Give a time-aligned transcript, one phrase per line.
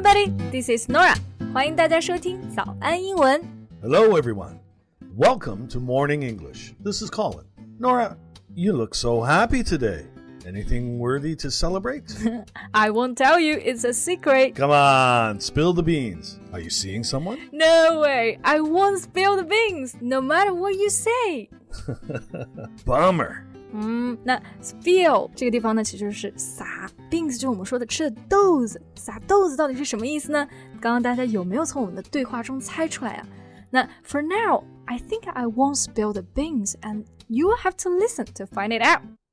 [0.00, 0.30] everybody.
[0.50, 1.14] This is Norah.
[1.52, 3.38] 欢迎大家收听早安英文。
[3.82, 4.58] Hello, everyone.
[5.14, 6.72] Welcome to Morning English.
[6.82, 7.44] This is Colin.
[7.78, 8.16] Norah,
[8.54, 10.06] you look so happy today.
[10.46, 12.04] Anything worthy to celebrate?
[12.72, 14.54] I won't tell you, it's a secret.
[14.54, 16.38] Come on, spill the beans.
[16.54, 17.38] Are you seeing someone?
[17.52, 21.50] No way, I won't spill the beans, no matter what you say.
[22.86, 23.49] Bummer.
[23.73, 28.81] 嗯，那 spill 这个地方呢，其实就是撒，beans 就是我们说的吃的豆子。
[28.95, 30.47] 撒豆子到底是什么意思呢？
[30.79, 33.27] 刚刚大家有没有从我们的对话中猜出来啊？
[33.69, 38.25] 那 for now, I think I won't spill the beans, and you will have to listen
[38.35, 39.01] to find it out.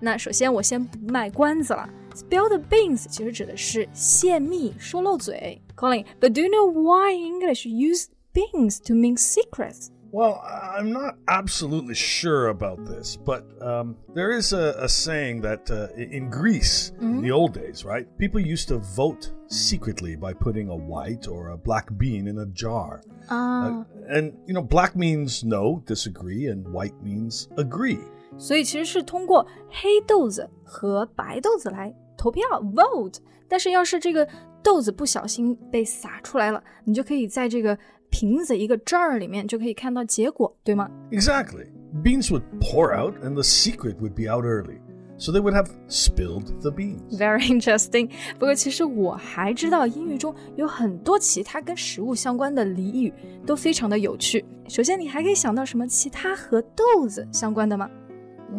[0.00, 5.60] 那首先我先不卖关子了，spill the beans 其实指的是泄密、说漏嘴。
[5.76, 9.90] Colin，but do you know why English use beans to mean secrets?
[10.12, 15.70] Well, I'm not absolutely sure about this, but um, there is a, a saying that
[15.70, 20.68] uh, in Greece, in the old days, right, people used to vote secretly by putting
[20.68, 23.02] a white or a black bean in a jar.
[23.28, 28.00] 啊、 And, you know, black means no, disagree, and white means agree.
[28.37, 32.43] 所以其实是通过黑豆子和白豆子来投票
[32.75, 33.17] vote。
[33.47, 34.27] 但是要是这个
[34.63, 37.77] 豆子不小心被撒出来了，你就可以在这个
[38.09, 41.67] 瓶子一个 jar 里面就可以看到结果，对吗？Exactly.
[42.03, 44.79] Beans would pour out, and the secret would be out early.
[45.17, 47.17] So they would have spilled the beans.
[47.17, 48.09] Very interesting。
[48.37, 53.13] 不过其实我还知道英语中有很多其他跟食物相关的俚语，
[53.45, 54.43] 都非常的有趣。
[54.67, 57.89] 首先，你还可以想到什么其他和豆子相关的吗？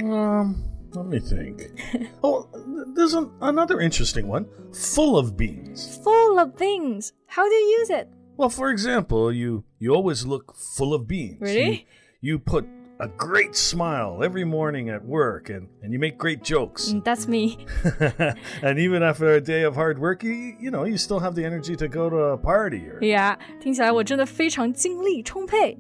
[0.03, 1.64] Um, let me think.
[2.23, 5.97] oh, th- there's an, another interesting one full of beans.
[6.03, 7.13] Full of beans.
[7.28, 8.09] How do you use it?
[8.38, 11.40] Well, for example, you, you always look full of beans.
[11.41, 11.88] Really?
[12.22, 12.66] You, you put
[13.00, 16.90] a great smile every morning at work and, and you make great jokes.
[16.90, 17.66] Mm, That's me.
[18.62, 21.44] and even after a day of hard work, you, you know, you still have the
[21.44, 23.00] energy to go to a party or.
[23.02, 25.78] Yeah，听起来我真的非常精力充沛。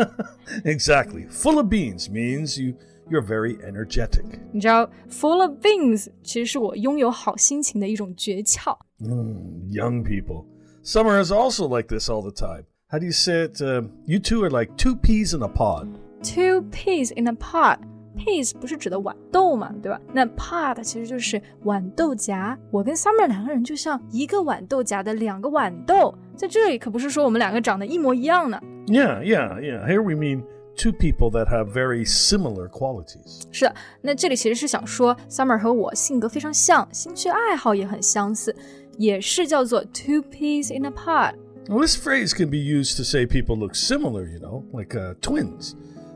[0.65, 1.25] exactly.
[1.29, 2.75] Full of beans means you,
[3.09, 4.23] you're very energetic.
[4.51, 8.77] 你知道，full of beans 其实是我拥有好心情的一种诀窍。
[8.99, 10.45] Mm, young people.
[10.83, 12.65] Summer is also like this all the time.
[12.89, 13.61] How do you say it?
[13.61, 15.87] Uh, you two are like two peas in a pod.
[16.23, 19.99] Two peas in a pod。peas 不是指的豌豆嘛，对吧？
[20.13, 22.57] 那 pod 其实就是豌豆荚。
[22.69, 28.59] 我跟 Summer 两个人就像一个豌豆荚的两个豌豆，在这里可不是说我们两个长得一模一样呢。
[28.87, 29.87] Yeah, yeah, yeah.
[29.87, 30.43] Here we mean
[30.75, 33.43] two people that have very similar qualities.
[33.51, 38.55] 是的，那这里其实是想说，Summer 和我性格非常像，兴趣爱好也很相似，
[38.97, 41.35] 也是叫做 two peas in a pod。
[41.67, 45.13] Well, this phrase can be used to say people look similar, you know, like uh,
[45.21, 45.75] twins.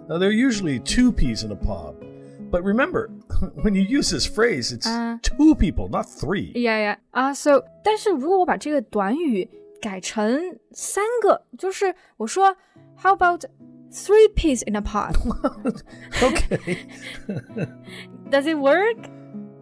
[0.09, 1.95] Now, they're usually two peas in a pod.
[2.51, 3.09] But remember,
[3.63, 5.17] when you use this phrase, it's Uh.
[5.21, 6.51] two people, not three.
[6.61, 9.49] 呀呀啊，so，但是如果我把这个短语
[9.81, 12.55] 改成三个，就是我说，
[13.01, 13.45] How about
[13.91, 15.15] three peas in a pod？
[16.21, 16.77] okay,
[18.29, 18.97] Does it work？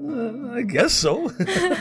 [0.01, 1.29] uh, I guess so.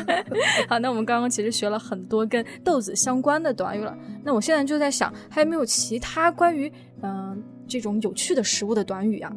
[0.69, 3.97] 好，那我们刚刚其实学了很多跟豆子相关的短语了。
[4.25, 6.73] 那我现在就在想，还有没有其他关于
[7.03, 9.33] 嗯、这种有趣的食物的短语啊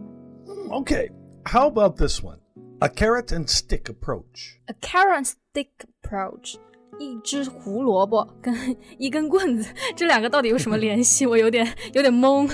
[0.70, 1.10] okay,
[1.46, 2.38] how about this one?
[2.82, 4.60] A carrot and stick approach.
[4.68, 5.70] ？A carrot and stick
[6.04, 6.58] approach。
[7.00, 8.54] 一只胡萝卜跟
[8.98, 11.26] 一根棍子，这两个到底有什么联系？
[11.26, 12.50] 我有点有点懵。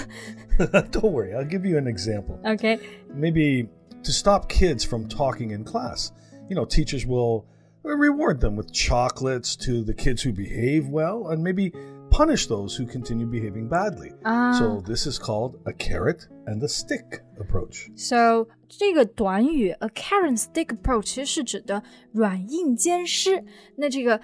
[0.58, 2.40] Don't worry, I'll give you an example.
[2.44, 2.80] OK，
[3.16, 3.68] Maybe
[4.04, 6.10] to stop kids from talking in class,
[6.50, 7.46] you know, teachers will
[7.84, 11.72] reward them with chocolates to the kids who behave well and maybe
[12.16, 14.12] punish those who continue behaving badly.
[14.24, 17.90] 啊 So this is called a carrot and a stick approach.
[17.96, 21.82] So 这个短语 a carrot stick approach 其实是指的
[22.12, 23.44] 软硬兼施。
[23.78, 24.20] 那这个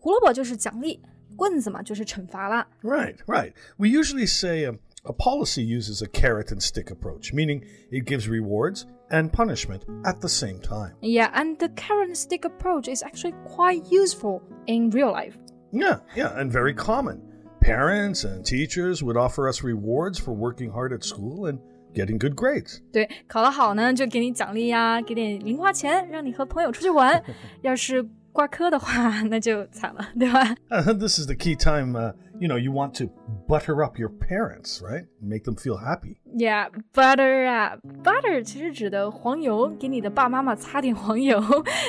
[0.00, 1.00] 胡萝卜就是奖励，
[1.36, 2.66] 棍子嘛就是惩罚啦。
[2.82, 3.52] Right, right.
[3.76, 8.28] We usually say um, a policy uses a carrot and stick approach, meaning it gives
[8.28, 10.94] rewards and punishment at the same time.
[11.00, 15.36] Yeah, and the carrot and stick approach is actually quite useful in real life.
[15.72, 17.22] Yeah, yeah, and very common.
[17.62, 21.58] Parents and teachers would offer us rewards for working hard at school and
[21.94, 22.80] getting good grades.
[22.92, 27.22] 对，考得好呢就给你奖励呀，给点零花钱，让你和朋友出去玩。
[27.62, 30.54] 要是挂科的话，那就惨了，对吧？
[30.70, 33.10] Uh, this is the key time, uh, you know, you want to
[33.48, 35.06] butter up your parents, right?
[35.20, 36.18] Make them feel happy.
[36.36, 41.40] Yeah, butter 啊，butter 其实指的黄油，给你的爸妈妈擦点黄油，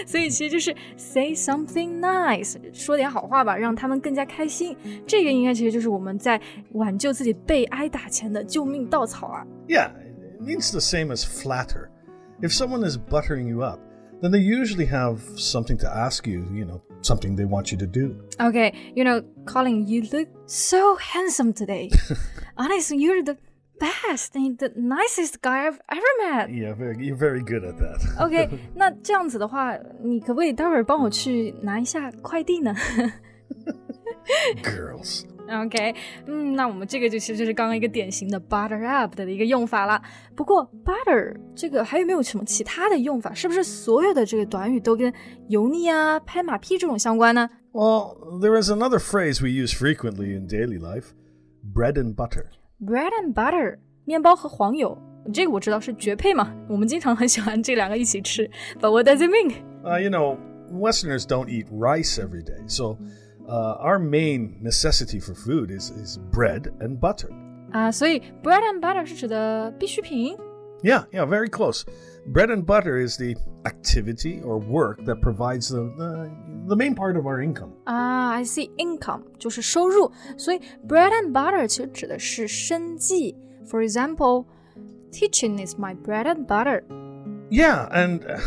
[0.08, 4.76] 所以其实就是 say something nice，说点好话吧，让他们更加开心。
[5.06, 6.42] 这个应该其实就是我们在
[6.72, 9.46] 挽救自己被挨打前的救命稻草啊。
[9.68, 11.90] Yeah, it means the same as flatter.
[12.42, 13.80] If someone is buttering you up,
[14.24, 17.88] then they usually have something to ask you, you know, something they want you to
[17.88, 18.16] do.
[18.40, 21.90] Okay, you know, Colin, you look so handsome today.
[22.58, 23.38] Honestly, you're the
[23.80, 26.50] best and the nicest guy I've ever met.
[26.54, 28.02] Yeah, very, you're very good at that.
[28.20, 32.76] OK，那这样子的话，你可不可以待会儿帮我去拿一下快递呢
[34.62, 35.24] Girls.
[35.50, 35.96] OK，
[36.28, 40.00] 嗯，那我们这个就其实就是刚刚一个典型的 butter up 的一个用法了。
[40.36, 43.34] 不过 butter 这个还有没有什么其他的用法？
[43.34, 45.12] 是不是所有的这个短语都跟
[45.48, 51.14] 油腻啊、拍马屁这种相关呢 Well, there is another phrase we use frequently in daily life
[51.64, 52.46] bread and butter.
[52.80, 54.98] ？Bread and butter，面包和黄油，
[55.34, 58.50] 这个我知道是绝配嘛，我们经常很喜欢这两个一起吃。
[58.80, 59.54] But what does it mean？
[59.84, 60.38] Uh, you know,
[60.72, 62.98] Westerners don't eat rice every day, so
[63.48, 67.30] uh, our main necessity for food is, is bread and butter.
[67.72, 70.36] 啊，所以 bread and butter 是指的必需品。
[70.82, 71.84] Yeah, yeah, very close.
[72.26, 73.36] Bread and butter is the
[73.66, 76.30] activity or work that provides the, the,
[76.68, 77.72] the main part of our income.
[77.84, 83.36] 啊，I see income 就是收入，所以 bread and butter 其实指的是生计。
[83.70, 84.46] For example,
[85.12, 86.84] teaching is my bread and butter。
[87.50, 88.40] Yeah, and, uh,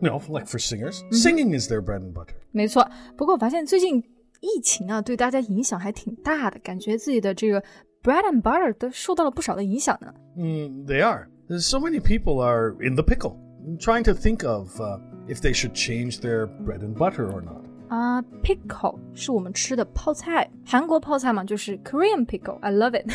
[0.00, 2.34] you know, like for singers, singing is their bread and butter.
[2.52, 4.02] 没错，不过我发现最近
[4.42, 7.60] 疫情啊，对大家影响还挺大的，感觉自己的这个
[8.02, 10.12] bread and butter 都受到了不少的影响呢。
[10.36, 11.28] Mm, they are.
[11.48, 13.36] There's so many people are in the pickle,
[13.78, 17.64] trying to think of uh, if they should change their bread and butter or not.
[17.88, 23.10] 啊、p i c k l e 是我们吃的泡菜，韩国泡菜嘛，就是 Korean pickle，I love it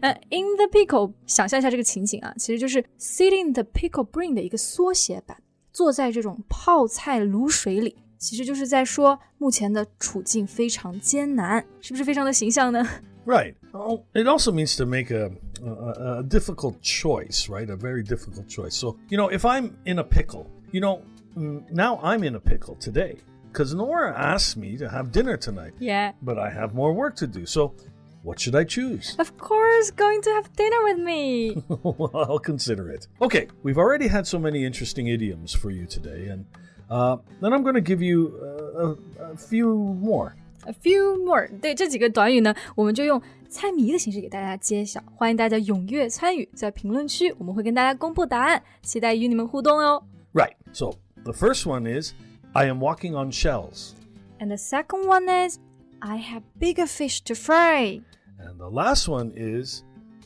[0.00, 0.12] 呃。
[0.30, 5.36] in the pickle，想象一下这个情景啊，其实就是 sit in the pickle brain 的一个缩写版，
[5.72, 12.85] 坐在这种泡菜卤水里， 其实就是在说目前的处境非常艰难，是不是非常的形象呢
[13.25, 13.55] ？Right.
[13.71, 15.29] Oh, it also means to make a,
[15.63, 17.69] a a difficult choice, right?
[17.69, 18.71] A very difficult choice.
[18.71, 21.01] So you know, if I'm in a pickle, you know,
[21.37, 23.17] mm, now I'm in a pickle today
[23.51, 25.73] because Norah asked me to have dinner tonight.
[25.79, 26.13] Yeah.
[26.23, 27.73] But I have more work to do, so.
[28.21, 29.15] What should I choose?
[29.17, 31.63] Of course, going to have dinner with me.
[31.69, 33.07] well, I'll consider it.
[33.21, 36.43] Okay, we've already had so many interesting idioms for you today, and
[36.88, 40.34] uh, then I'm going to give you uh, a, a few more.
[40.66, 43.20] A few more，对这几个短语呢，我们就用
[43.50, 45.02] 猜谜的形式给大家揭晓。
[45.14, 50.02] 欢迎大家踊跃参与，在评论区我们会跟大家公布答案，期待与你们互动哦。
[50.32, 50.54] Right.
[50.72, 52.12] So, the first one is
[52.54, 53.92] I am walking on shells.
[54.38, 55.58] And the second one is
[56.00, 58.00] I have bigger fish to fry。
[58.38, 59.82] And the last one is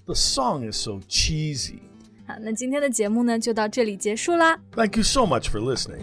[0.06, 1.80] the song is so cheesy.
[2.28, 4.60] 好，那今天的节目呢就到这里结束啦。
[4.76, 6.02] Thank you so much for listening.